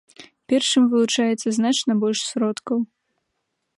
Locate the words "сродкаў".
2.31-2.77